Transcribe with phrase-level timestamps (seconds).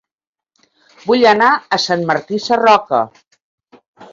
[1.11, 3.05] Vull anar a Sant Martí Sarroca